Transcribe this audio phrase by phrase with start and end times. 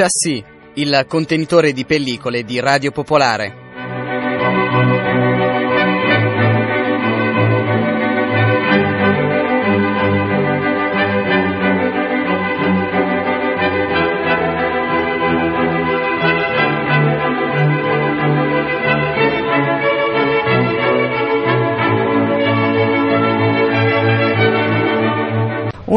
[0.00, 0.42] Chassis,
[0.76, 5.09] il contenitore di pellicole di Radio Popolare.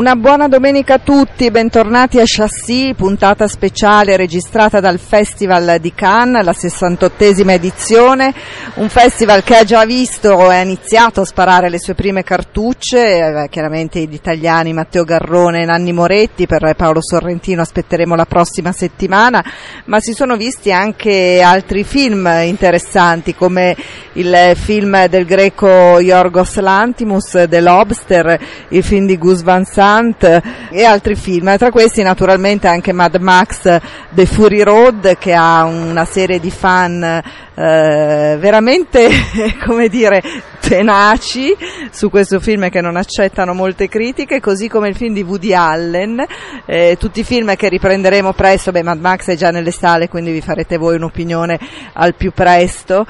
[0.04, 6.44] Una buona domenica a tutti, bentornati a Chassis, puntata speciale registrata dal Festival di Cannes,
[6.44, 8.34] la 68esima edizione,
[8.76, 13.16] un festival che ha già visto e ha iniziato a sparare le sue prime cartucce,
[13.16, 18.74] eh, chiaramente gli italiani Matteo Garrone e Nanni Moretti, per Paolo Sorrentino aspetteremo la prossima
[18.74, 19.42] settimana,
[19.86, 23.74] ma si sono visti anche altri film interessanti come
[24.14, 30.42] il film del greco Yorgos Lantimos, The Lobster, il film di Gus Van Sant, Hunt
[30.70, 36.06] e altri film, tra questi naturalmente anche Mad Max The Fury Road che ha una
[36.06, 39.10] serie di fan eh, veramente,
[39.66, 40.22] come dire,
[40.60, 41.56] tenaci
[41.92, 46.24] su questo film che non accettano molte critiche, così come il film di Woody Allen,
[46.66, 50.32] eh, tutti i film che riprenderemo presto, beh Mad Max è già nelle sale quindi
[50.32, 51.60] vi farete voi un'opinione
[51.94, 53.06] al più presto.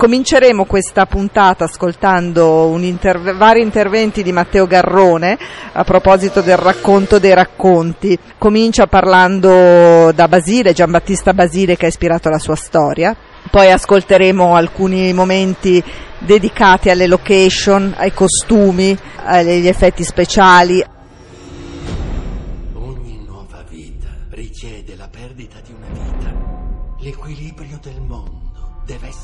[0.00, 5.36] Cominceremo questa puntata ascoltando interve- vari interventi di Matteo Garrone
[5.72, 8.18] a proposito del racconto dei racconti.
[8.38, 13.14] Comincia parlando da Basile, Giambattista Basile che ha ispirato la sua storia.
[13.50, 15.84] Poi ascolteremo alcuni momenti
[16.18, 20.82] dedicati alle location, ai costumi, agli effetti speciali.
[22.72, 26.32] Ogni nuova vita richiede la perdita di una vita.
[27.00, 28.38] L'equilibrio del mondo
[28.86, 29.19] deve essere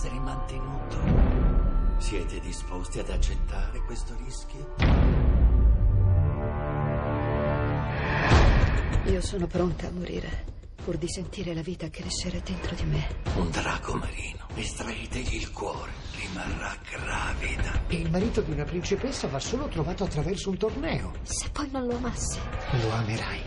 [9.27, 10.45] sono pronta a morire,
[10.85, 13.09] pur di sentire la vita crescere dentro di me.
[13.35, 17.83] Un drago marino, estraetegli il cuore, rimarrà gravida.
[17.89, 21.13] Il marito di una principessa va solo trovato attraverso un torneo.
[21.23, 22.39] Se poi non lo amassi.
[22.81, 23.41] Lo amerai.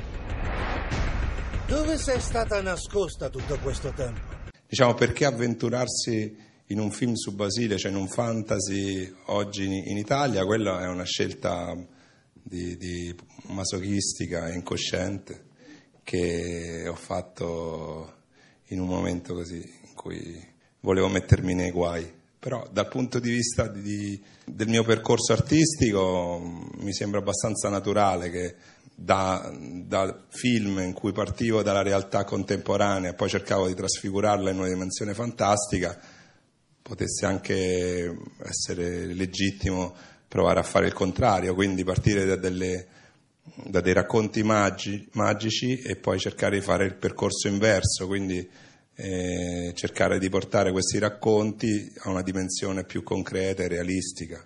[1.65, 4.35] Dove sei stata nascosta tutto questo tempo?
[4.67, 6.35] Diciamo perché avventurarsi
[6.65, 10.89] in un film su Basile, cioè in un fantasy oggi in, in Italia, quella è
[10.89, 11.73] una scelta
[12.33, 15.47] di, di masochistica e incosciente
[16.09, 18.13] che ho fatto
[18.69, 20.43] in un momento così in cui
[20.79, 22.11] volevo mettermi nei guai.
[22.39, 26.41] Però dal punto di vista di, del mio percorso artistico
[26.77, 28.55] mi sembra abbastanza naturale che
[28.95, 34.57] da, da, film in cui partivo dalla realtà contemporanea e poi cercavo di trasfigurarla in
[34.57, 35.95] una dimensione fantastica,
[36.81, 39.93] potesse anche essere legittimo
[40.27, 42.87] provare a fare il contrario, quindi partire da, delle,
[43.55, 48.47] da dei racconti magi, magici e poi cercare di fare il percorso inverso, quindi
[48.95, 54.45] eh, cercare di portare questi racconti a una dimensione più concreta e realistica.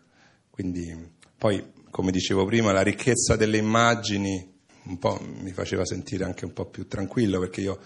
[0.49, 4.51] Quindi, poi, come dicevo prima, la ricchezza delle immagini
[4.85, 7.79] un po' mi faceva sentire anche un po' più tranquillo perché io,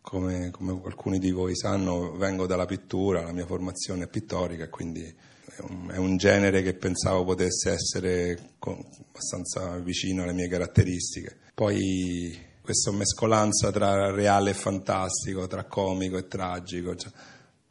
[0.00, 5.14] come, come alcuni di voi sanno, vengo dalla pittura, la mia formazione è pittorica quindi
[5.90, 11.36] è un, genere che pensavo potesse essere abbastanza vicino alle mie caratteristiche.
[11.54, 17.10] Poi questa mescolanza tra reale e fantastico, tra comico e tragico, cioè,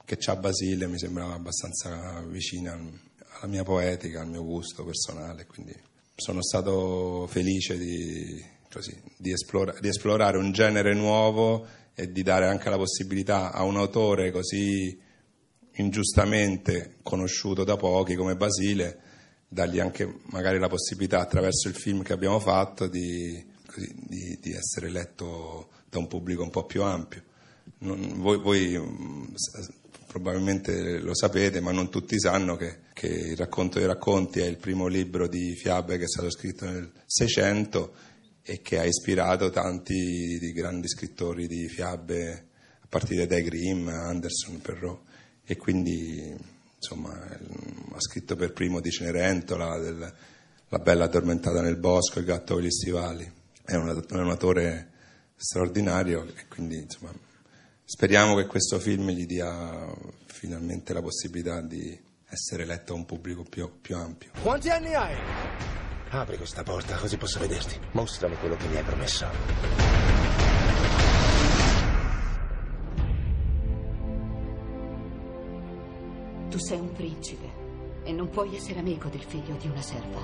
[0.05, 5.73] che c'ha Basile mi sembrava abbastanza vicina alla mia poetica, al mio gusto personale, quindi
[6.15, 12.47] sono stato felice di, così, di, esplora, di, esplorare un genere nuovo e di dare
[12.47, 15.09] anche la possibilità a un autore così
[15.81, 18.99] ingiustamente conosciuto da pochi come Basile,
[19.47, 23.43] dargli anche magari la possibilità attraverso il film che abbiamo fatto di,
[23.75, 27.23] di, di essere letto da un pubblico un po' più ampio.
[27.79, 28.79] Non, voi, voi
[30.07, 34.57] probabilmente lo sapete, ma non tutti sanno che, che, Il racconto dei racconti è il
[34.57, 37.93] primo libro di fiabe che è stato scritto nel 600
[38.43, 42.47] e che ha ispirato tanti di grandi scrittori di fiabe
[42.81, 45.09] a partire dai Grimm, Anderson, Perrault
[45.43, 46.35] e quindi
[46.75, 50.13] insomma ha scritto per primo di Cenerentola, del,
[50.69, 53.31] La bella addormentata nel bosco, Il gatto con gli stivali,
[53.63, 54.89] è un, è un autore
[55.35, 57.11] straordinario e quindi insomma
[57.83, 59.93] speriamo che questo film gli dia
[60.25, 61.99] finalmente la possibilità di
[62.29, 64.31] essere letto a un pubblico più, più ampio.
[64.41, 65.15] Quanti anni hai?
[66.09, 67.79] Apri questa porta così posso vederti.
[67.91, 69.27] Mostrami quello che mi hai promesso.
[76.51, 77.49] Tu sei un principe
[78.03, 80.19] e non puoi essere amico del figlio di una serva.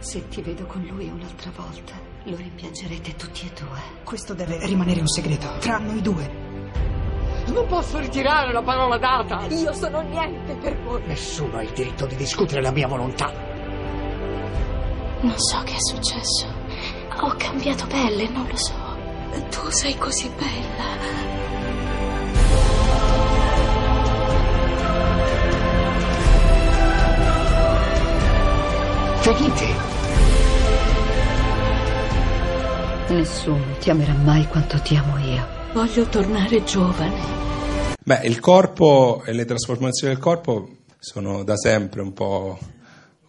[0.00, 1.94] Se ti vedo con lui un'altra volta,
[2.24, 3.78] lo rimpiangerete tutti e due.
[4.02, 6.28] Questo deve rimanere un segreto tra noi due.
[7.46, 9.46] Non posso ritirare la parola data.
[9.46, 11.02] Io sono niente per voi.
[11.06, 13.32] Nessuno ha il diritto di discutere la mia volontà.
[15.20, 16.48] Non so che è successo.
[17.20, 18.74] Ho cambiato pelle, non lo so.
[19.50, 21.63] Tu sei così bella.
[29.24, 29.64] Felice.
[33.08, 35.46] Nessuno ti amerà mai quanto ti amo io.
[35.72, 37.96] Voglio tornare giovane.
[38.04, 42.58] Beh, il corpo e le trasformazioni del corpo sono da sempre un po'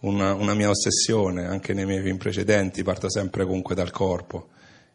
[0.00, 4.48] una, una, mia ossessione, anche nei miei film precedenti parto sempre comunque dal corpo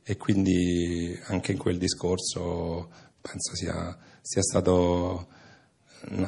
[0.04, 2.90] e quindi anche in quel discorso
[3.20, 5.26] penso sia, sia stato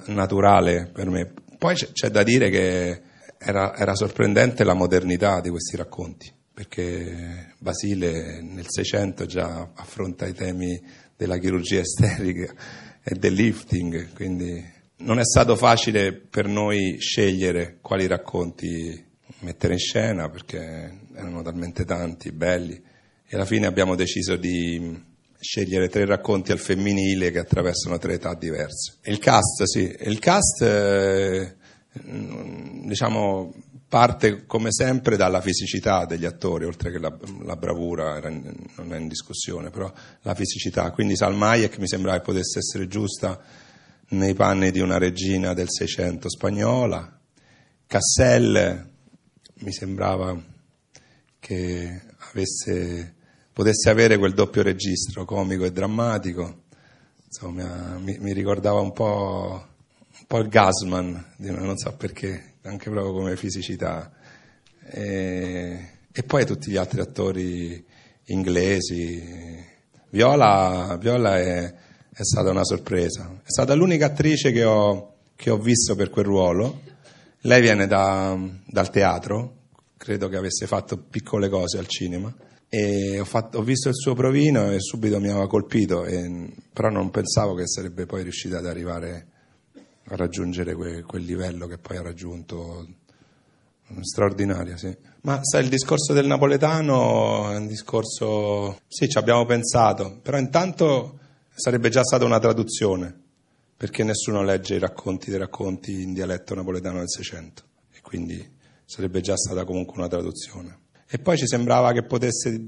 [0.08, 1.32] naturale per me.
[1.60, 3.12] Poi c'è, c'è da dire che
[3.44, 10.34] era, era, sorprendente la modernità di questi racconti, perché Basile nel Seicento già affronta i
[10.34, 10.82] temi
[11.16, 12.54] della chirurgia esterica
[13.04, 14.64] e del lifting, quindi
[14.98, 21.84] non è stato facile per noi scegliere quali racconti mettere in scena, perché erano talmente
[21.84, 22.82] tanti, belli,
[23.26, 28.34] e alla fine abbiamo deciso di scegliere tre racconti al femminile che attraversano tre età
[28.34, 29.00] diverse.
[29.04, 30.62] Il cast, sì, il cast...
[30.62, 31.62] Eh,
[31.94, 33.54] diciamo,
[33.88, 38.98] parte come sempre dalla fisicità degli attori, oltre che la, la bravura era, non è
[38.98, 39.92] in discussione, però
[40.22, 40.92] la fisicità.
[40.92, 43.40] Quindi Salma Hayek mi sembrava che potesse essere giusta
[44.10, 47.20] nei panni di una regina del Seicento spagnola.
[47.86, 48.90] Cassel
[49.56, 50.42] mi sembrava
[51.38, 52.02] che
[52.32, 53.16] avesse,
[53.54, 56.64] potesse avere quel doppio registro comico e drammatico.
[57.26, 59.73] Insomma, mi, mi ricordava un po'
[60.34, 64.12] Paul Gasman, non so perché, anche proprio come fisicità.
[64.90, 67.86] E, e poi tutti gli altri attori
[68.26, 69.64] inglesi.
[70.10, 71.72] Viola, Viola è,
[72.10, 73.42] è, stata una sorpresa.
[73.44, 76.82] È stata l'unica attrice che ho, che ho visto per quel ruolo.
[77.42, 78.36] Lei viene da,
[78.66, 79.58] dal teatro,
[79.98, 82.34] credo che avesse fatto piccole cose al cinema.
[82.70, 86.90] E ho, fatto, ho visto il suo provino e subito mi aveva colpito, e, però
[86.90, 89.28] non pensavo che sarebbe poi riuscita ad arrivare
[90.06, 92.88] a raggiungere que, quel livello che poi ha raggiunto
[94.02, 94.96] straordinaria, sì.
[95.22, 98.80] Ma sai, il discorso del napoletano è un discorso...
[98.88, 101.20] Sì, ci abbiamo pensato, però intanto
[101.54, 103.16] sarebbe già stata una traduzione,
[103.78, 108.46] perché nessuno legge i racconti dei racconti in dialetto napoletano del Seicento, e quindi
[108.86, 110.80] sarebbe già stata comunque una traduzione.
[111.08, 112.68] E poi ci sembrava che potesse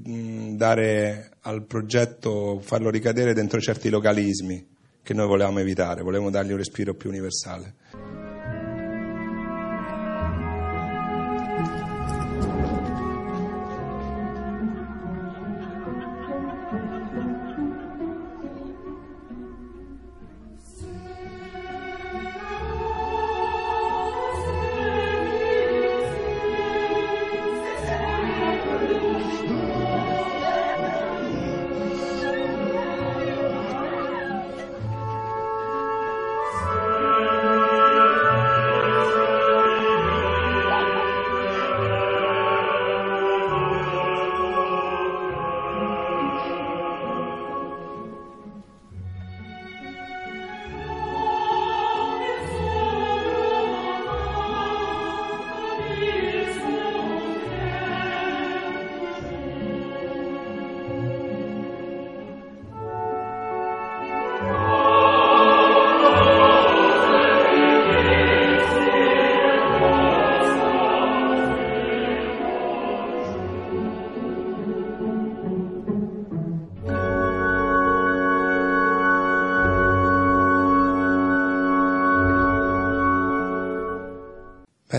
[0.54, 4.74] dare al progetto, farlo ricadere dentro certi localismi,
[5.06, 7.74] che noi volevamo evitare, volevamo dargli un respiro più universale.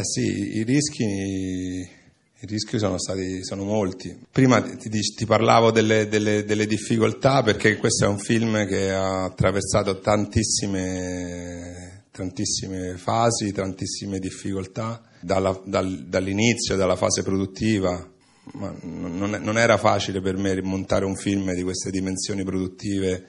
[0.07, 1.95] Sì, i rischi
[2.39, 4.15] I rischi sono stati sono molti.
[4.31, 9.23] Prima ti, ti, parlavo delle, delle, delle, difficoltà perché questo è un film che ha
[9.23, 18.07] attraversato tantissime, tantissime fasi, tantissime difficoltà, dalla, dal, dall'inizio, dalla fase produttiva.
[18.53, 23.25] Ma non, non era facile per me rimontare un film di queste dimensioni produttive,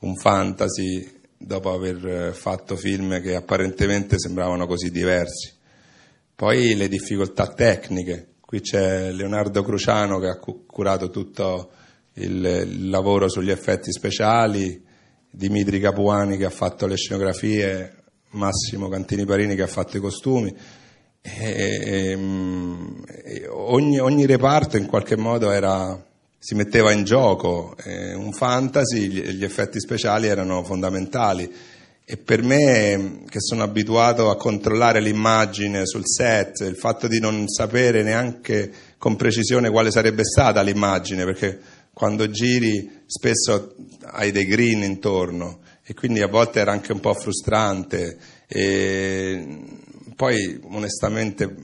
[0.00, 1.08] un fantasy,
[1.38, 5.54] dopo aver fatto film che apparentemente sembravano così diversi.
[6.38, 11.70] Poi le difficoltà tecniche, Qui c'è Leonardo Cruciano che ha curato tutto
[12.12, 14.80] il, lavoro sugli effetti speciali,
[15.28, 20.54] Dimitri Capuani che ha fatto le scenografie, Massimo Cantini Parini che ha fatto i costumi.
[21.20, 26.00] E, e ogni, ogni, reparto in qualche modo era,
[26.38, 31.52] si metteva in gioco, e un fantasy, gli, gli effetti speciali erano fondamentali
[32.10, 37.46] e per me, che sono abituato a controllare l'immagine sul set, il fatto di non
[37.48, 41.60] sapere neanche con precisione quale sarebbe stata l'immagine, perché
[41.92, 43.74] quando giri spesso
[44.04, 48.16] hai dei green intorno e quindi a volte era anche un po' frustrante.
[48.46, 49.58] E
[50.16, 51.54] poi, onestamente,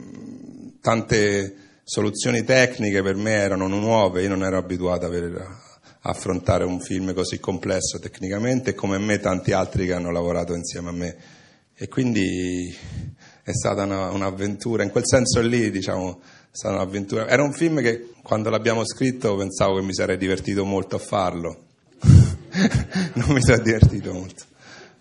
[0.79, 5.31] tante soluzioni tecniche per me erano nuove, io non ero abituato a avere
[6.07, 10.93] affrontare un film così complesso tecnicamente come me tanti altri che hanno lavorato insieme a
[10.93, 11.15] me.
[11.75, 12.73] E quindi
[13.43, 17.81] è stata una, un'avventura, in quel senso lì diciamo è stata un'avventura, era un film
[17.81, 21.65] che quando l'abbiamo scritto pensavo che mi sarei divertito molto a farlo,
[23.13, 24.45] non mi sono divertito molto,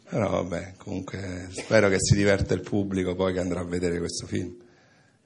[0.08, 4.26] però vabbè comunque spero che si diverta il pubblico poi che andrà a vedere questo
[4.26, 4.52] film.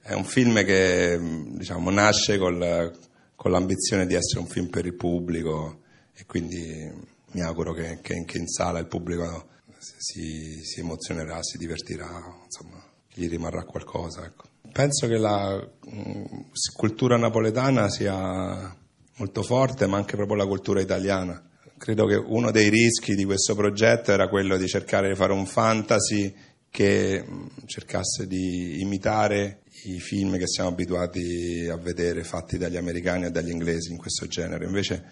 [0.01, 1.19] È un film che
[1.55, 2.91] diciamo, nasce col,
[3.39, 6.91] con l'ambizione di essere un film per il pubblico e quindi
[7.31, 12.83] mi auguro che, che, che in sala il pubblico si, si, emozionerà, si divertirà, insomma,
[13.13, 14.25] gli rimarrà qualcosa.
[14.25, 14.43] Ecco.
[14.73, 18.75] Penso che la mh, cultura napoletana sia
[19.15, 21.41] molto forte, ma anche proprio la cultura italiana.
[21.77, 25.45] Credo che uno dei rischi di questo progetto era quello di cercare di fare un
[25.45, 26.35] fantasy
[26.69, 27.25] che
[27.65, 33.49] cercasse di imitare i film che siamo abituati a vedere fatti dagli americani e dagli
[33.49, 34.65] inglesi in questo genere.
[34.65, 35.03] Invece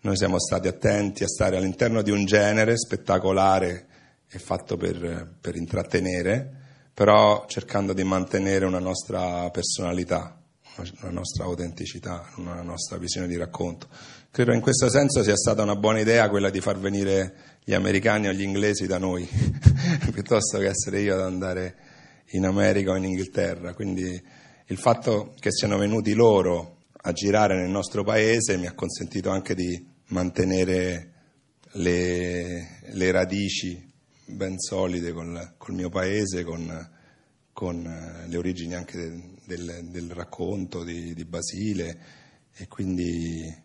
[0.00, 3.86] noi siamo stati attenti a stare all'interno di un genere spettacolare
[4.28, 10.40] e fatto per, per intrattenere, però cercando di mantenere una nostra personalità,
[11.02, 13.88] una nostra autenticità, una nostra visione di racconto.
[14.36, 18.28] Credo in questo senso sia stata una buona idea quella di far venire gli americani
[18.28, 19.26] o gli inglesi da noi,
[20.12, 21.76] piuttosto che essere io ad andare
[22.32, 24.22] in America o in Inghilterra, quindi
[24.66, 29.54] il fatto che siano venuti loro a girare nel nostro paese mi ha consentito anche
[29.54, 31.12] di mantenere
[31.72, 33.90] le, le radici
[34.26, 36.90] ben solide col, col mio paese, con,
[37.54, 41.98] con, le origini anche del, del, del racconto di, di Basile.
[42.58, 43.64] E quindi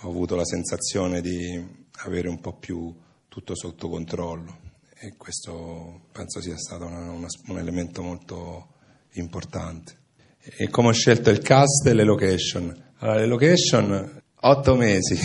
[0.00, 1.60] ho avuto la sensazione di
[2.04, 2.94] avere un po' più
[3.26, 4.66] tutto sotto controllo
[5.00, 8.74] e questo penso sia stato una, una, un elemento molto
[9.14, 9.96] importante.
[10.40, 12.84] E come ho scelto il cast e le location?
[12.98, 15.18] Allora, le location, otto mesi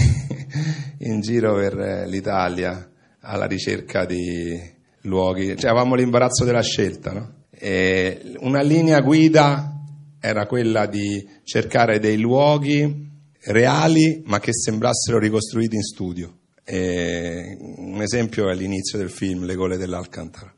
[0.99, 2.89] in giro per l'Italia
[3.21, 4.59] alla ricerca di
[5.01, 7.33] luoghi, cioè avevamo l'imbarazzo della scelta, no?
[7.51, 9.71] E una linea guida
[10.19, 13.11] era quella di cercare dei luoghi
[13.45, 16.37] reali ma che sembrassero ricostruiti in studio.
[16.63, 20.53] E un esempio è l'inizio del film Le gole dell'Alcantara,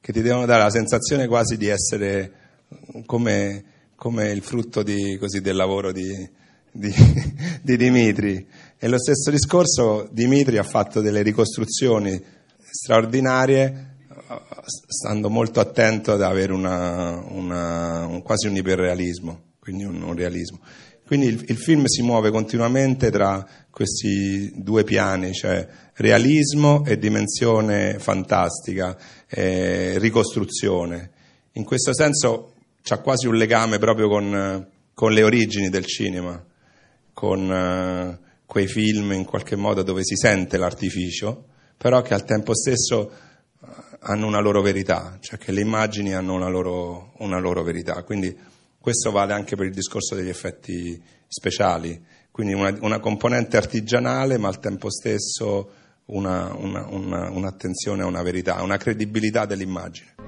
[0.00, 2.32] che ti devono dare la sensazione quasi di essere
[3.06, 6.28] come, come il frutto di, così, del lavoro di,
[6.70, 6.92] di,
[7.62, 8.46] di Dimitri.
[8.78, 12.22] E lo stesso discorso, Dimitri ha fatto delle ricostruzioni
[12.70, 13.86] straordinarie,
[14.86, 20.60] stando molto attento ad avere una, una, un, quasi un iperrealismo, quindi un, un realismo.
[21.08, 27.98] Quindi il, il, film si muove continuamente tra questi due piani, cioè realismo e dimensione
[27.98, 28.94] fantastica,
[29.26, 31.10] eh, ricostruzione.
[31.52, 36.44] In questo senso c'è quasi un legame proprio con, con le origini del cinema,
[37.14, 41.46] con eh, quei film in qualche modo dove si sente l'artificio,
[41.78, 43.66] però che al tempo stesso eh,
[44.00, 48.02] hanno una loro verità, cioè che le immagini hanno una loro, una loro verità.
[48.02, 54.38] Quindi questo vale anche per il discorso degli effetti speciali, quindi una, una componente artigianale
[54.38, 55.70] ma al tempo stesso
[56.06, 56.86] una, una,
[57.30, 60.27] un'attenzione a una verità, una credibilità dell'immagine.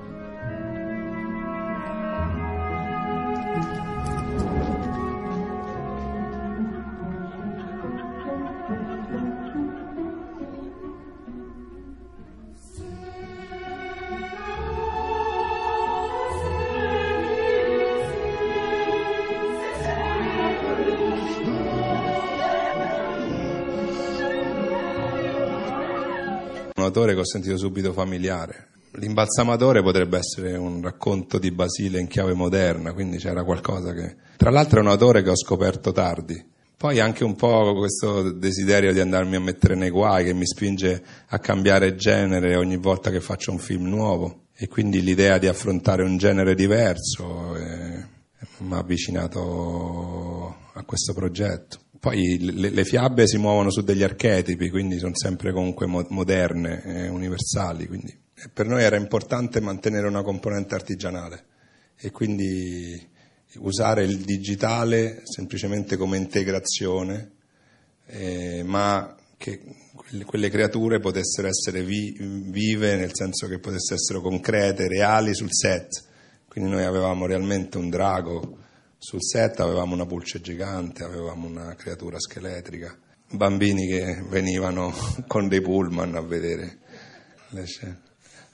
[26.91, 28.69] Autore che ho sentito subito familiare.
[28.95, 34.17] L'imbalsamatore potrebbe essere un racconto di Basile in chiave moderna, quindi c'era qualcosa che...
[34.37, 36.45] Tra l'altro è un autore che ho scoperto tardi.
[36.77, 41.03] Poi anche un po' questo desiderio di andarmi a mettere nei guai che mi spinge
[41.29, 46.03] a cambiare genere ogni volta che faccio un film nuovo e quindi l'idea di affrontare
[46.03, 48.05] un genere diverso eh,
[48.61, 51.79] mi ha avvicinato a questo progetto.
[52.01, 57.09] Poi le, le, fiabe si muovono su degli archetipi, quindi sono sempre comunque moderne e
[57.09, 58.19] universali, quindi
[58.55, 61.45] per noi era importante mantenere una componente artigianale
[61.99, 63.07] e quindi
[63.57, 67.33] usare il digitale semplicemente come integrazione,
[68.07, 69.61] eh, ma che
[70.25, 76.05] quelle creature potessero essere vi, vive, nel senso che potessero essere concrete, reali sul set.
[76.49, 78.59] Quindi noi avevamo realmente un drago
[79.03, 82.95] sul set, avevamo una pulce gigante, avevamo una creatura scheletrica,
[83.31, 84.93] bambini che venivano
[85.27, 86.79] con dei pullman a vedere
[87.49, 88.01] le scene.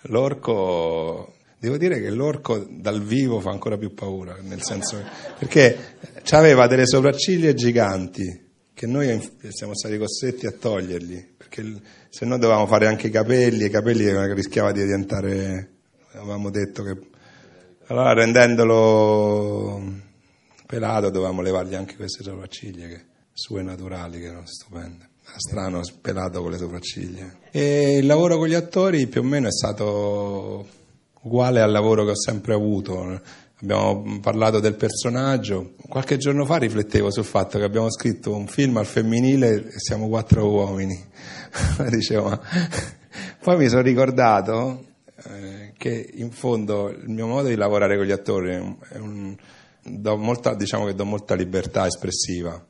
[0.03, 5.03] L'orco, devo dire che l'orco dal vivo fa ancora più paura, nel senso
[5.37, 5.97] perché
[6.31, 11.65] aveva delle sopracciglia giganti che noi siamo stati costretti a togliergli, perché
[12.09, 15.71] se no dovevamo fare anche i capelli, e i capelli rischiava di diventare,
[16.13, 16.97] avevamo detto che
[17.89, 20.05] allora rendendolo
[20.67, 25.11] pelato dovevamo levargli anche queste sopracciglia che, sue naturali che erano stupende.
[25.37, 27.39] Strano pelato con le sopracciglia.
[27.51, 30.67] E il lavoro con gli attori più o meno è stato
[31.23, 33.21] uguale al lavoro che ho sempre avuto.
[33.61, 35.75] Abbiamo parlato del personaggio.
[35.89, 40.09] Qualche giorno fa riflettevo sul fatto che abbiamo scritto un film al femminile e siamo
[40.09, 41.05] quattro uomini.
[41.91, 42.41] Dicevo.
[43.43, 44.85] Poi mi sono ricordato
[45.25, 48.59] eh, che in fondo il mio modo di lavorare con gli attori è
[48.99, 49.56] un, do
[50.17, 52.65] molta, diciamo che do molta libertà espressiva.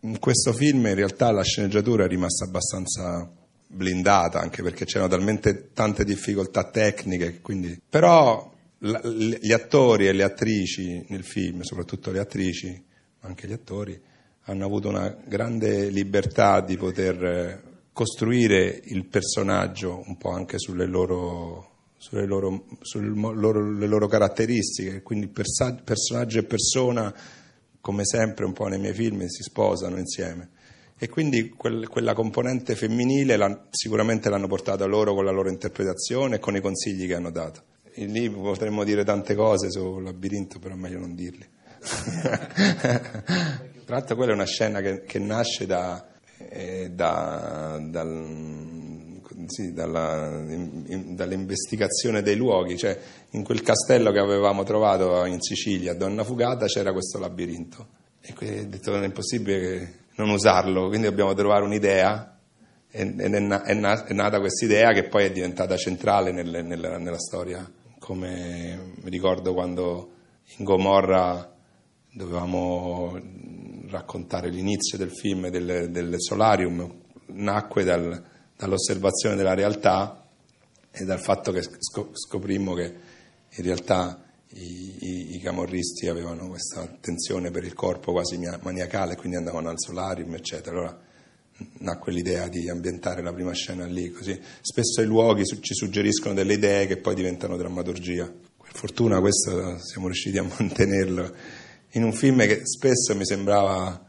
[0.00, 3.30] In questo film in realtà la sceneggiatura è rimasta abbastanza
[3.66, 7.80] blindata, anche perché c'erano talmente tante difficoltà tecniche, quindi...
[7.88, 12.84] però la, gli attori e le attrici nel film, soprattutto le attrici,
[13.20, 14.00] ma anche gli attori,
[14.42, 21.73] hanno avuto una grande libertà di poter costruire il personaggio un po' anche sulle loro
[21.96, 27.14] sulle loro, sulle loro, loro caratteristiche, quindi personaggio e persona,
[27.80, 30.50] come sempre un po' nei miei film, si sposano insieme.
[30.96, 36.36] E quindi quel, quella componente femminile la, sicuramente l'hanno portata loro con la loro interpretazione
[36.36, 37.62] e con i consigli che hanno dato.
[37.92, 41.48] E lì potremmo dire tante cose sul labirinto, però è meglio non dirle.
[43.84, 46.06] Tra l'altro quella è una scena che, che nasce da,
[46.38, 48.93] eh, da, dal,
[49.48, 52.98] sì, dalla, in, dall'investigazione dei luoghi, cioè
[53.30, 57.86] in quel castello che avevamo trovato in Sicilia, a Donna Fugata, c'era questo labirinto.
[58.20, 62.38] E quindi ho detto non è possibile non usarlo, quindi dobbiamo trovare un'idea
[62.90, 63.70] ed è, è,
[64.04, 69.10] è nata questa idea che poi è diventata centrale nelle, nella, nella storia, come mi
[69.10, 70.10] ricordo quando
[70.58, 71.52] in Gomorra
[72.12, 73.18] dovevamo
[73.88, 78.22] raccontare l'inizio del film del, del Solarium, nacque dal,
[78.64, 80.26] dall'osservazione della realtà
[80.90, 81.62] e dal fatto che
[82.12, 82.94] scoprimmo che
[83.50, 84.22] in realtà
[84.54, 89.78] i, i, i, camorristi avevano questa attenzione per il corpo quasi maniacale, quindi andavano al
[89.78, 90.76] solarium, eccetera.
[90.76, 91.02] Allora
[91.80, 96.54] nacque l'idea di ambientare la prima scena lì, così spesso i luoghi ci suggeriscono delle
[96.54, 98.24] idee che poi diventano drammaturgia.
[98.26, 101.34] Per fortuna questo siamo riusciti a mantenerlo
[101.90, 104.04] in un film che spesso mi sembrava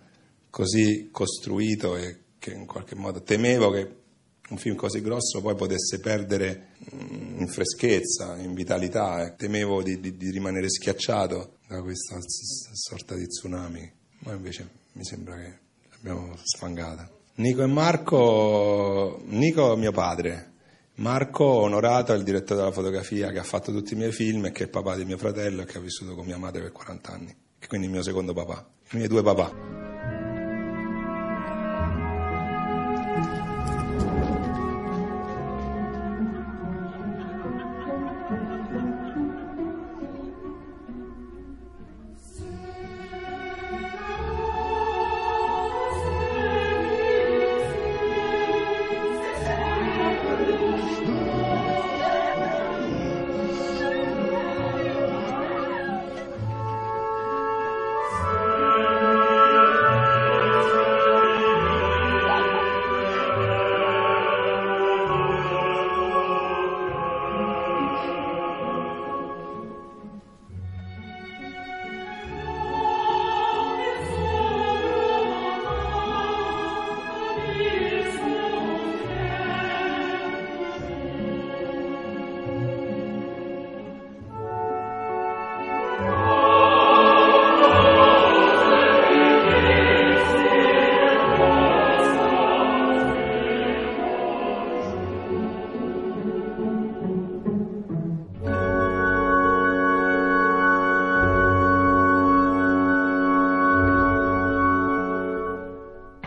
[0.50, 4.04] così costruito e che in qualche modo temevo che
[4.50, 9.24] un film così grosso poi potesse perdere mm, in freschezza, in vitalità.
[9.24, 9.36] Eh.
[9.36, 15.36] Temevo di, di, di, rimanere schiacciato da questa sorta di tsunami, ma invece mi sembra
[15.38, 15.60] che
[15.92, 17.10] l'abbiamo sfangata.
[17.36, 20.54] Nico e Marco, Nico è mio padre,
[20.96, 24.52] Marco Onorato è il direttore della fotografia che ha fatto tutti i miei film e
[24.52, 27.12] che è papà di mio fratello e che ha vissuto con mia madre per 40
[27.12, 29.85] anni, e quindi il mio secondo papà, i miei due papà.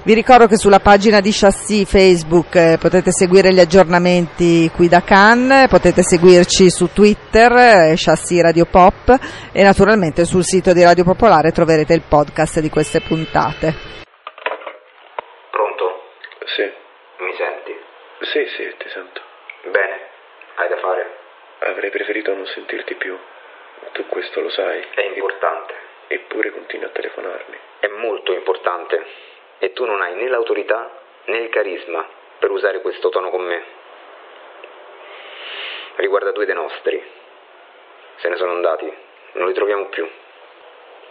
[0.09, 5.03] Vi ricordo che sulla pagina di Chassis Facebook eh, potete seguire gli aggiornamenti qui da
[5.05, 9.05] Cannes, potete seguirci su Twitter, eh, Chassis Radio Pop
[9.53, 14.01] e naturalmente sul sito di Radio Popolare troverete il podcast di queste puntate.
[15.53, 15.85] Pronto?
[16.57, 16.65] Sì.
[16.65, 17.77] Mi senti?
[18.33, 19.21] Sì, sì, ti sento.
[19.69, 20.09] Bene.
[20.57, 21.05] Hai da fare?
[21.69, 23.13] Avrei preferito non sentirti più.
[23.93, 24.81] Tu questo lo sai.
[24.89, 25.75] È importante.
[26.09, 27.57] Eppure continui a telefonarmi.
[27.81, 29.28] È molto importante.
[29.59, 30.91] E tu non hai né l'autorità
[31.25, 32.07] né il carisma
[32.39, 33.65] per usare questo tono con me.
[35.97, 37.03] Riguarda due dei nostri.
[38.17, 38.93] Se ne sono andati.
[39.33, 40.09] Non li troviamo più.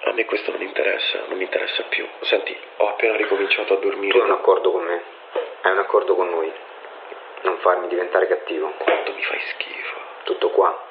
[0.03, 2.07] A me questo non interessa, non mi interessa più.
[2.21, 4.13] Senti, ho appena ricominciato a dormire.
[4.13, 5.01] Tu hai un accordo con me.
[5.62, 6.51] Hai un accordo con noi.
[7.41, 8.73] Non farmi diventare cattivo.
[8.77, 9.99] Quanto mi fai schifo.
[10.23, 10.86] Tutto qua.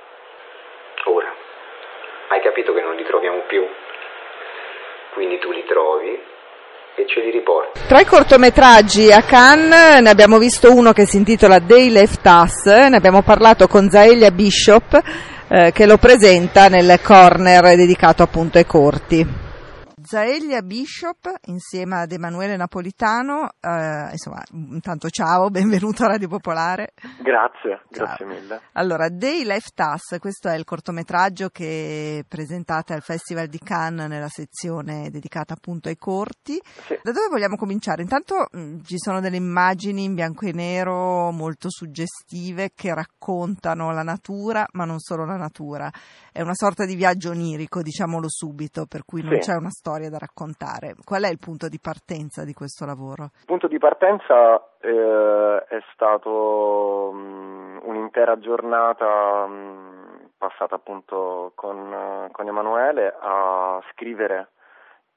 [1.04, 1.34] Ora.
[2.28, 3.66] Hai capito che non li troviamo più?
[5.14, 6.34] Quindi tu li trovi
[6.96, 7.80] e ce li riporti.
[7.86, 12.64] Tra i cortometraggi a Cannes ne abbiamo visto uno che si intitola They Left Us,
[12.64, 15.00] ne abbiamo parlato con Zaelia Bishop
[15.48, 19.44] eh, che lo presenta nel corner dedicato appunto ai corti.
[20.10, 26.92] Zaelia Bishop insieme ad Emanuele Napolitano, eh, insomma, intanto ciao, benvenuto a Radio Popolare.
[27.20, 28.60] Grazie, grazie mille.
[28.74, 34.28] Allora, They Left Us, questo è il cortometraggio che presentate al Festival di Cannes nella
[34.28, 36.52] sezione dedicata appunto ai corti.
[36.86, 36.96] Sì.
[37.02, 38.02] Da dove vogliamo cominciare?
[38.02, 44.04] Intanto mh, ci sono delle immagini in bianco e nero molto suggestive che raccontano la
[44.04, 45.90] natura, ma non solo la natura.
[46.30, 49.50] È una sorta di viaggio onirico, diciamolo subito, per cui non Sì.
[49.50, 50.94] c'è una storia da raccontare.
[51.04, 53.30] Qual è il punto di partenza di questo lavoro?
[53.40, 62.28] Il punto di partenza eh, è stato mh, un'intera giornata mh, passata appunto con, eh,
[62.30, 64.50] con Emanuele a scrivere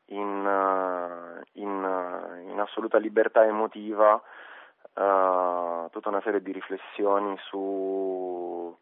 [0.05, 4.21] in, eh, in, eh, in assoluta libertà emotiva
[4.93, 8.75] eh, tutta una serie di riflessioni su,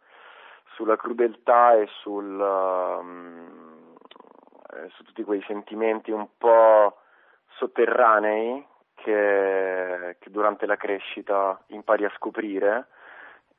[0.76, 3.57] sulla crudeltà e sul, ehm,
[4.74, 6.98] eh, su tutti quei sentimenti un po'
[7.58, 12.88] sotterranei che, che durante la crescita impari a scoprire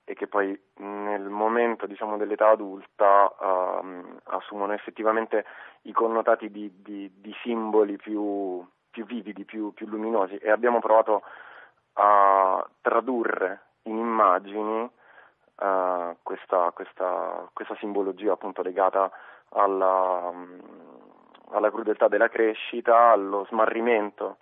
[0.05, 5.45] e che poi nel momento diciamo, dell'età adulta ehm, assumono effettivamente
[5.83, 10.37] i connotati di, di- di simboli più, più vividi, più, più luminosi.
[10.37, 11.23] E abbiamo provato
[11.95, 14.91] a tradurre in immagini
[15.61, 19.11] eh, questa, questa, questa simbologia appunto legata
[19.51, 20.33] alla,
[21.51, 24.39] alla crudeltà della crescita, allo smarrimento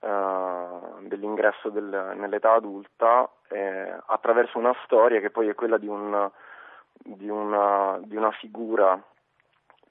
[0.00, 6.30] eh, dell'ingresso del- nell'età adulta eh, attraverso una storia che poi è quella di, un,
[6.98, 9.00] di, una, di una figura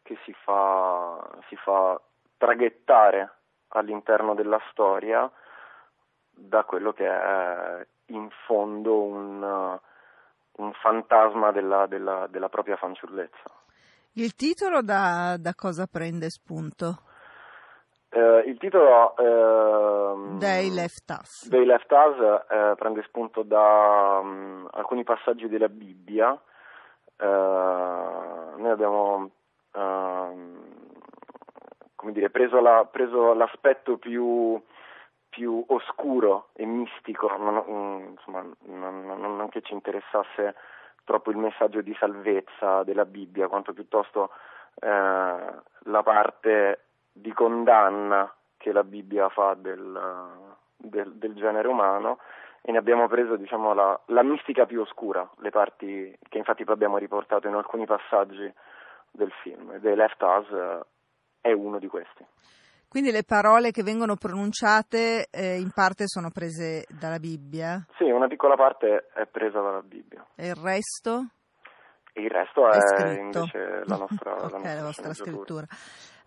[0.03, 1.99] che si fa, si fa
[2.38, 3.31] traghettare
[3.69, 5.29] all'interno della storia
[6.29, 9.79] da quello che è in fondo un,
[10.58, 13.49] un fantasma della, della- della propria fanciullezza.
[14.17, 17.01] Il titolo da, da cosa prende spunto?
[18.10, 21.49] Eh, il titolo ehm, They Left Us.
[21.49, 26.32] They Left Us eh, prende spunto da mm, alcuni passaggi della Bibbia.
[27.17, 29.32] Eh, noi abbiamo
[29.73, 30.63] ehm,
[31.95, 34.62] come dire, preso, la- preso l'aspetto più,
[35.28, 40.56] più oscuro e mistico, non, mm, insomma, non, non- non che ci interessasse
[41.06, 44.32] troppo il messaggio di salvezza della Bibbia, quanto piuttosto
[44.82, 46.80] eh, la parte
[47.13, 49.98] di condanna che la Bibbia fa del,
[50.76, 52.18] del- del genere umano
[52.62, 56.74] e ne abbiamo preso diciamo, la, la mistica più oscura, le parti che infatti poi
[56.74, 58.52] abbiamo riportato in alcuni passaggi
[59.12, 59.80] del film.
[59.80, 60.80] The Left Us eh,
[61.41, 62.26] è uno di questi.
[62.95, 68.27] Quindi le parole che vengono pronunciate eh, in parte sono prese dalla Bibbia Sì, una
[68.27, 71.25] piccola parte è presa dalla Bibbia e il resto
[72.13, 75.65] e il resto è, è invece la nostra, la Ok, nostra la vostra scrittura.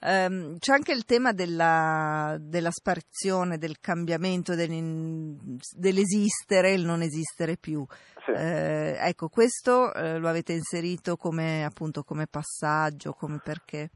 [0.01, 7.57] Ehm, c'è anche il tema della, della sparizione, del cambiamento, dell'esistere e il non esistere
[7.57, 7.83] più.
[8.27, 8.33] Sì.
[8.33, 13.89] Eh, ecco, questo eh, lo avete inserito come, appunto, come passaggio, come perché?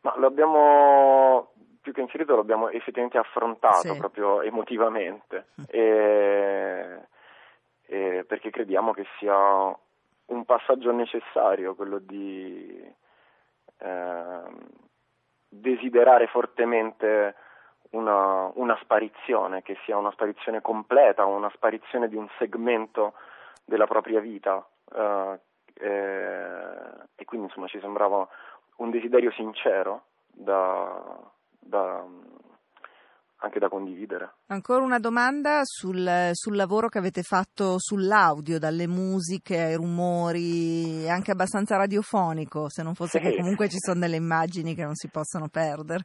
[0.00, 1.52] Ma lo abbiamo
[1.84, 3.98] più che inserito, l'abbiamo effettivamente affrontato Sì.
[3.98, 6.98] proprio emotivamente, e-
[7.86, 9.36] e perché crediamo che sia
[10.26, 12.90] un passaggio necessario quello di
[13.78, 14.58] ehm,
[15.48, 17.34] desiderare fortemente
[17.90, 23.12] una, una sparizione, che sia una sparizione completa, una sparizione di un segmento
[23.64, 24.66] della propria vita.
[24.94, 25.38] eh,
[25.76, 28.26] eh, e quindi insomma ci sembrava
[28.76, 31.02] un desiderio sincero da,
[31.64, 32.04] da,
[33.38, 34.34] anche da condividere.
[34.48, 41.30] Ancora una domanda sul, sul, lavoro che avete fatto sull'audio, dalle musiche ai rumori, anche
[41.30, 43.24] abbastanza radiofonico, se non fosse sì.
[43.24, 46.04] che comunque ci sono delle immagini che non si possono perdere.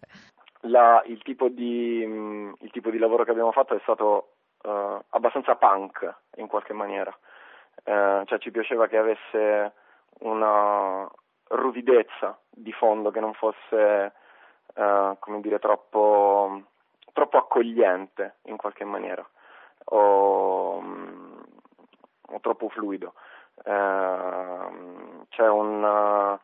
[0.63, 5.55] La, il, tipo di, il, tipo di, lavoro che abbiamo fatto è stato uh, abbastanza
[5.55, 7.17] punk in qualche maniera,
[7.85, 9.73] uh, cioè ci piaceva che avesse
[10.19, 11.09] una
[11.49, 14.11] ruvidezza di fondo che non fosse
[14.79, 16.63] uh, come dire troppo
[17.13, 19.27] troppo accogliente in qualche maniera
[19.85, 21.39] o, mm,
[22.29, 23.13] o troppo fluido.
[23.63, 24.67] Eh,
[25.29, 26.39] c'è un, uh,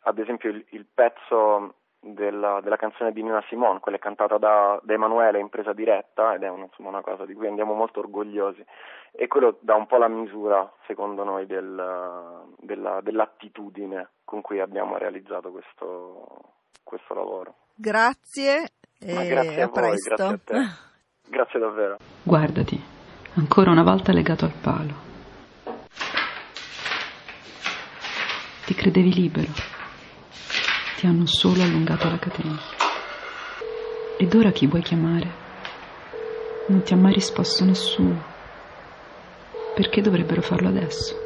[0.00, 4.92] ad esempio il, il pezzo della, della, canzone di Nina Simone, quella cantata da, da
[4.92, 8.64] Emanuele in presa diretta ed è un, insomma, una cosa di cui andiamo molto orgogliosi
[9.12, 14.96] e quello dà un po' la misura secondo noi del, della, dell'attitudine con cui abbiamo
[14.96, 17.54] realizzato questo, questo lavoro.
[17.74, 20.14] Grazie e grazie a, a voi, presto.
[20.16, 20.90] Grazie a te.
[21.32, 21.96] Grazie davvero.
[22.22, 22.82] Guardati,
[23.34, 24.94] ancora una volta legato al palo.
[28.66, 29.50] Ti credevi libero.
[30.96, 32.58] Ti hanno solo allungato la catena.
[34.18, 35.30] Ed ora chi vuoi chiamare?
[36.68, 38.22] Non ti ha mai risposto nessuno.
[39.74, 41.18] Perché dovrebbero farlo adesso?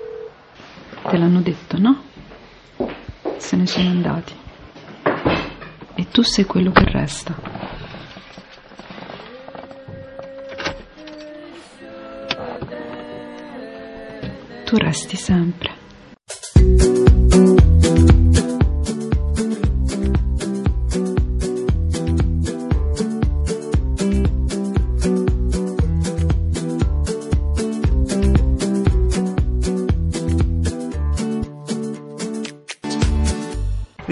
[1.03, 2.05] Te l'hanno detto, no?
[3.39, 4.45] Se ne sono andati.
[6.11, 7.67] Tu sei quello che resta.
[14.67, 15.76] tu resti sempre.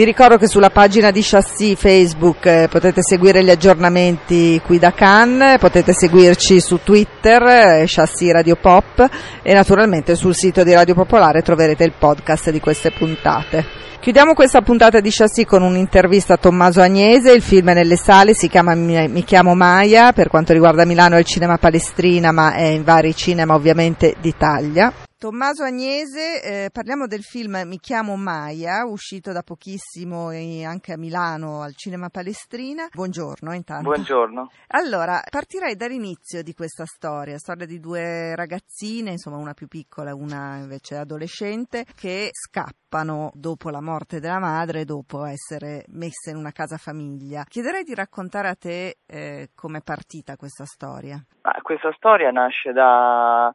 [0.04, 4.92] Vi ricordo che sulla pagina di Chassis Facebook eh, potete seguire gli aggiornamenti qui da
[4.92, 9.08] Cannes, potete seguirci su Twitter, eh, Chassis Radio Pop
[9.40, 13.64] e naturalmente sul sito di Radio Popolare troverete il podcast di queste puntate.
[13.98, 18.34] Chiudiamo questa puntata di Chassis con un'intervista a Tommaso Agnese, il film è nelle sale,
[18.34, 22.66] si chiama Mi, chiamo Maya, per quanto riguarda Milano è il cinema Palestrina ma è
[22.66, 24.92] in vari cinema ovviamente d'Italia.
[25.16, 31.62] Tommaso Agnese, eh, parliamo del film Mi chiamo Maya, uscito da pochissimo anche a Milano
[31.62, 32.88] al Cinema Palestrina.
[32.92, 33.84] Buongiorno intanto.
[33.84, 34.50] Buongiorno.
[34.68, 40.14] Allora, partirei dall'inizio di questa storia, storia di due ragazzine, insomma una più piccola e
[40.14, 46.52] una invece adolescente, che scappano dopo la morte della madre, dopo essere messe in una
[46.52, 47.44] casa famiglia.
[47.48, 51.24] Chiederei di raccontare a te eh, com'è partita questa storia.
[51.42, 53.54] Ah, questa storia nasce da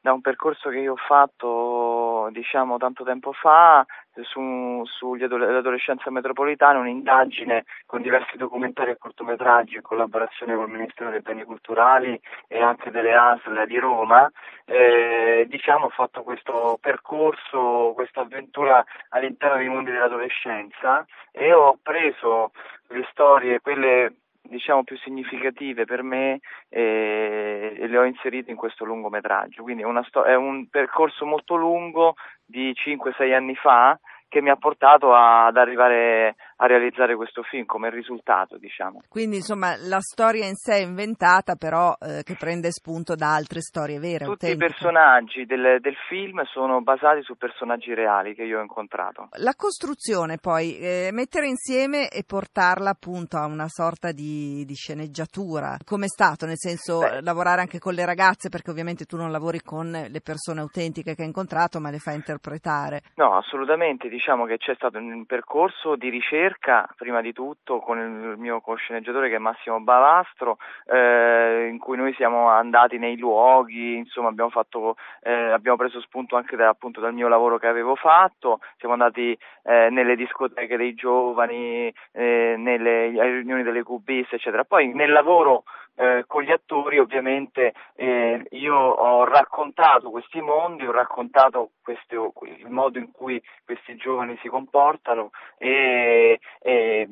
[0.00, 3.84] da un percorso che io ho fatto diciamo tanto tempo fa
[4.22, 11.20] su, sull'adolescenza metropolitana, un'indagine con diversi documentari e cortometraggi in collaborazione con il Ministero dei
[11.20, 14.30] Beni Culturali e anche delle ASL di Roma.
[14.64, 22.52] Eh, diciamo ho fatto questo percorso, questa avventura all'interno dei mondi dell'adolescenza e ho preso
[22.88, 24.14] le storie, quelle
[24.50, 29.62] diciamo più significative per me eh, e le ho inserite in questo lungometraggio.
[29.62, 34.56] Quindi è, sto- è un percorso molto lungo di 5-6 anni fa che mi ha
[34.56, 39.02] portato ad arrivare a realizzare questo film come risultato, diciamo.
[39.08, 43.60] Quindi, insomma, la storia in sé è inventata, però eh, che prende spunto da altre
[43.60, 44.26] storie vere.
[44.26, 44.64] Tutti autentiche.
[44.64, 49.28] i personaggi del, del, film sono basati su personaggi reali che io ho incontrato.
[49.38, 55.78] La costruzione, poi, eh, mettere insieme e portarla appunto a una sorta di, di sceneggiatura.
[55.84, 56.44] Come è stato?
[56.44, 57.22] Nel senso, Beh.
[57.22, 61.22] lavorare anche con le ragazze, perché ovviamente tu non lavori con le persone autentiche che
[61.22, 63.00] hai incontrato, ma le fai interpretare.
[63.14, 66.48] No, assolutamente diciamo che c'è stato un percorso di ricerca,
[66.96, 72.14] prima di tutto, con il mio co-sceneggiatore che è Massimo Bavastro, eh, in cui noi
[72.14, 77.14] siamo andati nei luoghi, insomma abbiamo, fatto, eh, abbiamo preso spunto anche da, appunto, dal
[77.14, 83.62] mio lavoro che avevo fatto, siamo andati eh, nelle discoteche dei giovani, eh, nelle riunioni
[83.62, 84.64] delle cubiste, eccetera.
[84.64, 85.64] Poi nel lavoro
[86.00, 92.70] eh, con gli attori ovviamente eh, io ho raccontato questi mondi, ho raccontato questi, il
[92.70, 97.08] modo in cui questi giovani si comportano e, e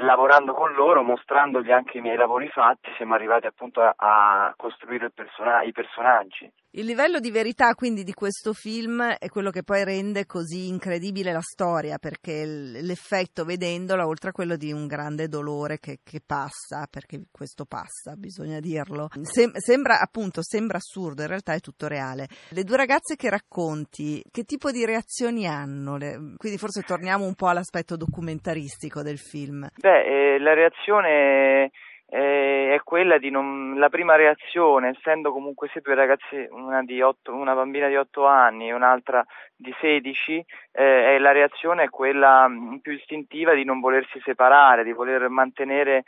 [0.00, 5.10] lavorando con loro, mostrandogli anche i miei lavori fatti, siamo arrivati appunto a, a costruire
[5.10, 6.50] persona- i personaggi.
[6.76, 11.32] Il livello di verità quindi di questo film è quello che poi rende così incredibile
[11.32, 16.86] la storia, perché l'effetto vedendolo, oltre a quello di un grande dolore che, che passa,
[16.90, 22.28] perché questo passa, bisogna dirlo, Sem- sembra appunto, sembra assurdo, in realtà è tutto reale.
[22.50, 25.96] Le due ragazze che racconti, che tipo di reazioni hanno?
[25.96, 26.34] Le...
[26.36, 29.66] Quindi forse torniamo un po' all'aspetto documentaristico del film.
[29.80, 31.70] Beh, eh, la reazione
[32.08, 37.34] eh, è quella di non, la prima reazione, essendo comunque sia due ragazzi, una, 8,
[37.34, 39.24] una bambina di 8 anni e un'altra
[39.56, 42.48] di 16, eh, la reazione è quella
[42.80, 46.04] più istintiva di non volersi separare, di voler mantenere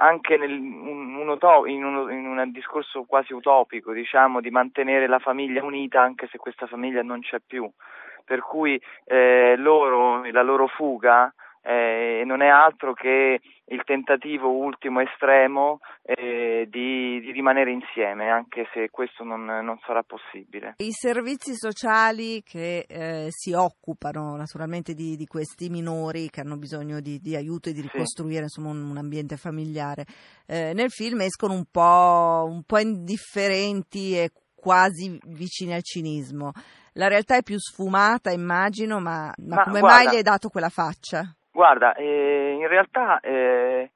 [0.00, 5.18] anche nel, un, un, in, un, in, un, discorso quasi utopico, diciamo, di mantenere la
[5.18, 7.68] famiglia unita anche se questa famiglia non c'è più.
[8.24, 13.40] Per cui eh, loro, la loro fuga eh, non è altro che
[13.70, 20.02] il tentativo ultimo estremo eh, di, di, rimanere insieme, anche se questo non, non, sarà
[20.02, 20.74] possibile.
[20.78, 27.00] I servizi sociali che eh, si occupano naturalmente di, di, questi minori che hanno bisogno
[27.00, 28.58] di, di aiuto e di ricostruire sì.
[28.58, 30.06] insomma, un, un, ambiente familiare,
[30.46, 36.52] eh, nel film escono un po', un po' indifferenti e quasi vicini al cinismo.
[36.94, 40.48] La realtà è più sfumata, immagino, ma, ma, ma come guarda, mai gli hai dato
[40.48, 41.32] quella faccia?
[41.58, 43.90] Guarda, eh, in realtà eh,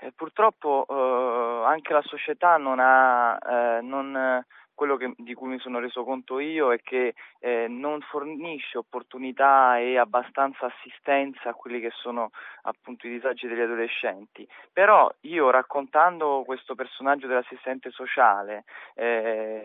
[0.00, 5.60] eh, purtroppo eh, anche la società non ha, eh, non, quello che, di cui mi
[5.60, 11.78] sono reso conto io è che eh, non fornisce opportunità e abbastanza assistenza a quelli
[11.78, 12.30] che sono
[12.62, 14.44] appunto i disagi degli adolescenti.
[14.72, 18.64] Però io raccontando questo personaggio dell'assistente sociale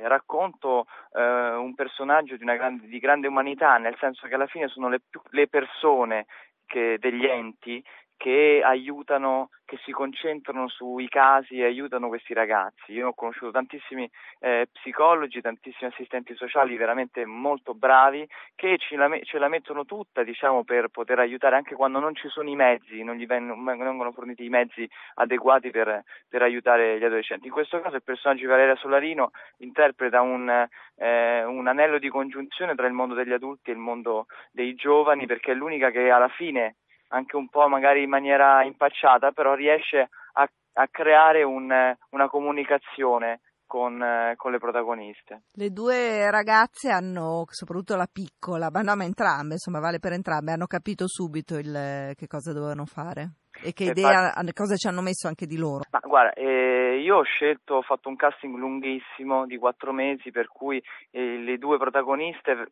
[0.03, 5.01] racconto un personaggio di, grande, di, grande, umanità, nel senso che alla fine sono le,
[5.31, 6.27] le persone
[6.69, 7.83] che, degli enti
[8.19, 12.91] che aiutano, che si concentrano sui casi e aiutano questi ragazzi.
[12.91, 19.09] Io ho conosciuto tantissimi eh, psicologi, tantissimi assistenti sociali veramente molto bravi che ce la,
[19.23, 23.03] ce la mettono tutta diciamo, per poter aiutare anche quando non ci sono i mezzi,
[23.03, 27.47] non gli vengono forniti i mezzi adeguati per, per aiutare gli adolescenti.
[27.47, 32.75] In questo caso il personaggio di Valeria Solarino interpreta un, eh, un anello di congiunzione
[32.75, 36.27] tra il mondo degli adulti e il mondo dei giovani perché è l'unica che alla
[36.27, 36.75] fine
[37.09, 41.71] anche un po' magari in maniera impacciata, però riesce a, a creare un,
[42.09, 44.03] una comunicazione con,
[44.35, 45.43] con, le protagoniste.
[45.53, 50.51] Le due ragazze hanno, soprattutto la piccola, ma no, ma entrambe, insomma, vale per entrambe,
[50.51, 53.33] hanno capito subito il, che cosa dovevano fare.
[53.61, 54.43] E che idea, fa...
[54.53, 55.83] cosa ci hanno messo anche di loro?
[55.91, 60.47] Ma guarda, eh, io ho scelto, ho fatto un casting lunghissimo di quattro mesi, per
[60.47, 62.71] cui eh, le due protagoniste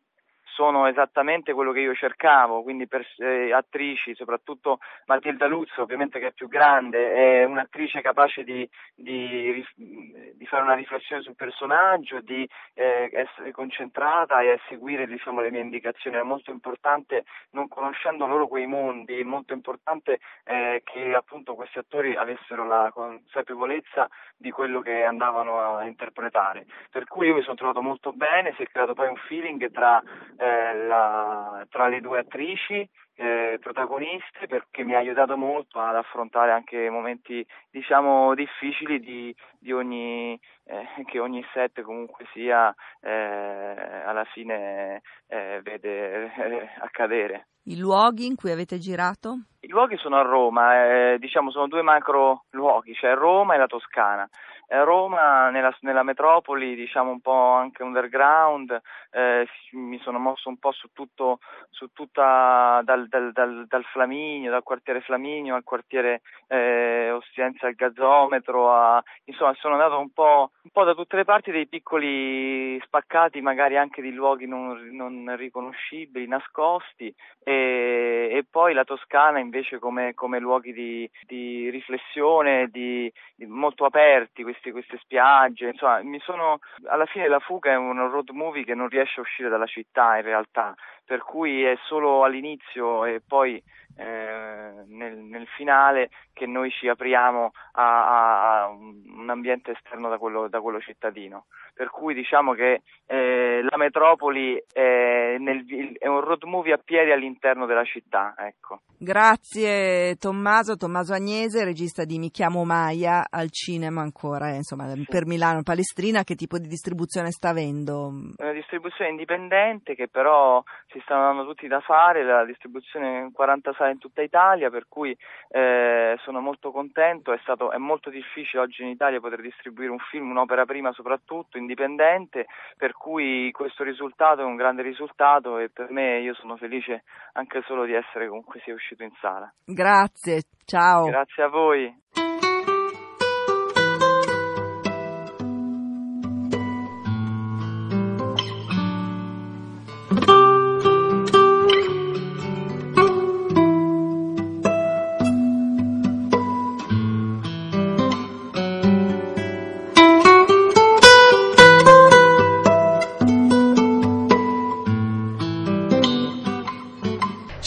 [0.58, 6.26] sono esattamente quello che io cercavo, quindi per, eh, attrici, soprattutto Matilda Luzzo, ovviamente che
[6.26, 12.48] è più grande, è un'attrice capace di, di, di fare una riflessione sul personaggio, di
[12.74, 16.16] eh, essere concentrata e seguire diciamo, le mie indicazioni.
[16.16, 21.78] È molto importante, non conoscendo loro quei mondi, è molto importante eh, che appunto questi
[21.78, 26.66] attori avessero la consapevolezza di quello che andavano a interpretare.
[26.90, 30.02] Per cui io mi sono trovato molto bene, si è creato poi un feeling tra
[30.36, 32.88] eh, eh, la, tra le due attrici
[33.20, 39.72] eh, protagoniste perché mi ha aiutato molto ad affrontare anche momenti diciamo difficili di, di
[39.72, 47.48] ogni, eh, che ogni set comunque sia eh, alla fine eh, vede eh, accadere.
[47.64, 49.40] I luoghi in cui avete girato?
[49.60, 54.26] I luoghi sono a Roma, diciamo sono due macro luoghi, cioè Roma e la Toscana.
[54.68, 58.78] Roma nella, nella, metropoli, diciamo un po' anche underground,
[59.10, 61.38] eh, mi sono mosso un po' su tutto,
[61.70, 67.74] su tutta, dal, dal, dal, dal, Flaminio, dal quartiere Flaminio al quartiere eh, Ostiense al
[67.74, 72.78] Gazzometro, a, insomma sono andato un po', un po', da tutte le parti dei piccoli
[72.84, 79.78] spaccati, magari anche di luoghi non, non riconoscibili, nascosti, e, e, poi la Toscana invece
[79.78, 86.18] come, come luoghi di, di riflessione, di, di molto aperti, questi, queste spiagge, insomma, mi
[86.20, 89.66] sono, alla fine la fuga è un road movie che non riesce a uscire dalla
[89.66, 90.74] città in realtà,
[91.08, 93.62] per cui è solo all'inizio e poi
[93.96, 100.48] eh, nel, nel, finale che noi ci apriamo a, a un ambiente esterno da quello,
[100.48, 101.46] da quello, cittadino.
[101.74, 105.64] Per cui diciamo che eh, la metropoli è, nel,
[105.98, 108.34] è, un road movie a piedi all'interno della città.
[108.36, 108.82] Ecco.
[108.98, 115.06] Grazie Tommaso, Tommaso Agnese, regista di Mi chiamo Maia al cinema ancora, eh, insomma, sì.
[115.08, 118.08] per Milano Palestrina, che tipo di distribuzione sta avendo?
[118.36, 123.72] Una distribuzione indipendente che però si stanno dando tutti da fare, la distribuzione in 40
[123.74, 125.16] sale in tutta Italia, per cui
[125.48, 129.98] eh, sono molto contento, è, stato, è molto difficile oggi in Italia poter distribuire un
[130.10, 132.46] film, un'opera prima soprattutto, indipendente,
[132.76, 137.62] per cui questo risultato è un grande risultato e per me io sono felice anche
[137.66, 139.52] solo di essere comunque sia uscito in sala.
[139.64, 141.04] Grazie, ciao.
[141.04, 142.06] Grazie a voi.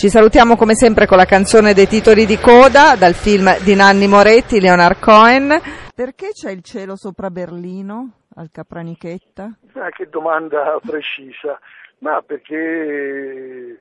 [0.01, 4.07] Ci salutiamo come sempre con la canzone dei titoli di coda dal film di Nanni
[4.07, 5.61] Moretti, Leonard Cohen.
[5.93, 9.59] Perché c'è il cielo sopra Berlino al Capranichetta?
[9.73, 11.59] Ah, che domanda precisa.
[11.99, 13.79] Ma perché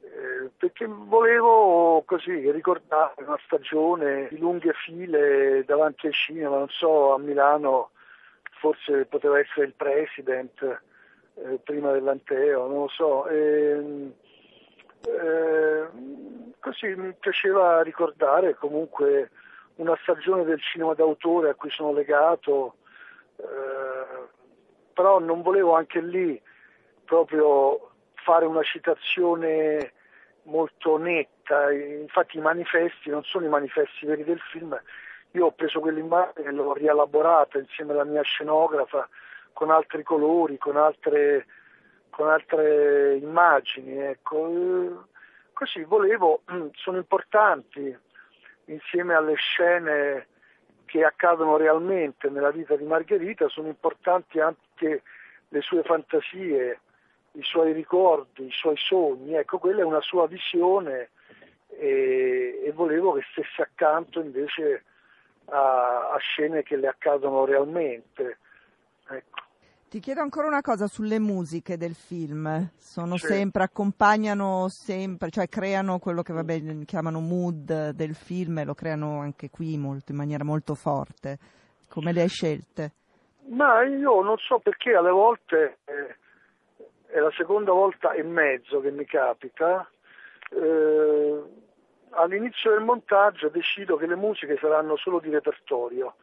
[0.00, 7.14] eh, perché volevo così ricordare una stagione di lunghe file davanti al cinema, non so,
[7.14, 7.90] a Milano
[8.58, 10.60] forse poteva essere il President
[11.34, 13.28] eh, prima dell'Anteo, non lo so.
[13.28, 14.10] E,
[15.06, 15.88] eh,
[16.58, 19.30] così mi piaceva ricordare comunque
[19.76, 22.76] una stagione del cinema d'autore a cui sono legato,
[23.36, 24.28] eh,
[24.92, 26.40] però non volevo anche lì
[27.04, 29.92] proprio fare una citazione
[30.44, 34.78] molto netta, infatti i manifesti non sono i manifesti veri del film,
[35.32, 39.08] io ho preso quell'immagine e l'ho rielaborata insieme alla mia scenografa
[39.52, 41.46] con altri colori, con altre,
[42.12, 45.06] con altre immagini, ecco.
[45.52, 46.42] Così volevo,
[46.74, 47.96] sono importanti
[48.66, 50.26] insieme alle scene
[50.84, 55.02] che accadono realmente nella vita di Margherita, sono importanti anche
[55.48, 56.80] le sue fantasie,
[57.32, 61.10] i suoi ricordi, i suoi sogni, ecco, quella è una sua visione
[61.68, 64.84] e, e volevo che stesse accanto invece
[65.46, 68.38] a, a, scene che le accadono realmente.
[69.08, 69.40] Ecco.
[69.92, 73.26] Ti chiedo ancora una cosa sulle musiche del film, sono sì.
[73.26, 79.20] sempre, accompagnano sempre, cioè creano quello che vabbè, chiamano mood del film e lo creano
[79.20, 81.36] anche qui molto, in maniera molto forte.
[81.90, 82.92] Come le hai scelte?
[83.48, 86.16] Ma io non so perché alle volte eh,
[87.08, 89.86] è la seconda volta e mezzo che mi capita,
[90.52, 91.42] eh,
[92.12, 96.14] all'inizio del montaggio decido che le musiche saranno solo di repertorio,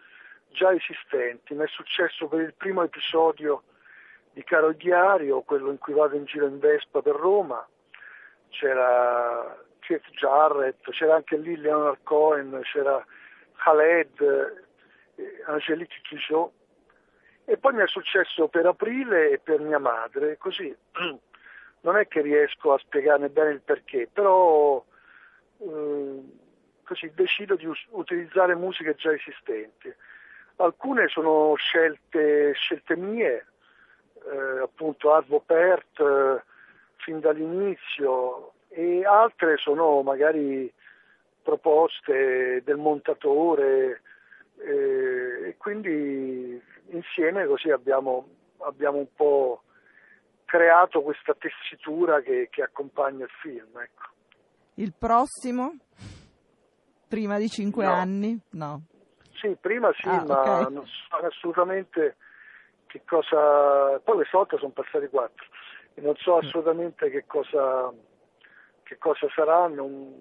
[0.52, 1.54] già esistenti.
[1.54, 3.64] Mi è successo per il primo episodio
[4.32, 7.66] di Caro Diario, quello in cui vado in giro in Vespa per Roma,
[8.50, 13.04] c'era Keith Jarrett, c'era anche lì Leonard Cohen, c'era
[13.58, 14.22] Khaled,
[15.16, 16.52] eh, Angelique Kishot
[17.46, 20.76] e poi mi è successo per aprile e per mia madre, così
[21.82, 24.84] non è che riesco a spiegarne bene il perché, però
[25.58, 26.24] eh,
[26.84, 29.94] così decido di us- utilizzare musiche già esistenti.
[30.62, 33.46] Alcune sono scelte, scelte mie,
[34.16, 36.44] eh, appunto Arvo Pert eh,
[36.98, 40.72] fin dall'inizio, e altre sono magari
[41.42, 44.02] proposte del montatore
[44.58, 49.64] eh, e quindi insieme così abbiamo, abbiamo un po'
[50.44, 53.80] creato questa tessitura che, che accompagna il film.
[53.80, 54.08] Ecco.
[54.74, 55.78] Il prossimo?
[57.08, 57.94] Prima di cinque no.
[57.94, 58.40] anni?
[58.52, 58.84] No.
[59.40, 60.74] Sì, prima sì, ah, ma okay.
[60.74, 62.18] non so assolutamente
[62.88, 64.00] che cosa...
[64.04, 65.46] Poi questa volta sono passati quattro
[65.94, 67.92] e non so assolutamente che cosa,
[68.84, 70.14] che cosa sarà, non,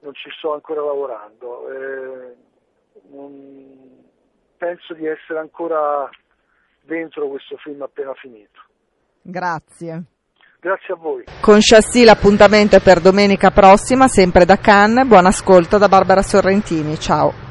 [0.00, 1.70] non ci sto ancora lavorando.
[1.70, 2.36] Eh,
[3.10, 4.08] non
[4.56, 6.08] penso di essere ancora
[6.82, 8.60] dentro questo film appena finito.
[9.22, 10.02] Grazie.
[10.60, 11.24] Grazie a voi.
[11.40, 15.06] Con Chassis l'appuntamento è per domenica prossima, sempre da Cannes.
[15.06, 16.98] Buon ascolto da Barbara Sorrentini.
[16.98, 17.49] Ciao.